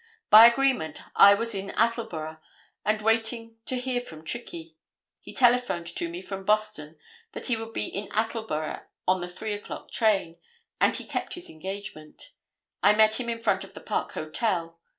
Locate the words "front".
13.41-13.63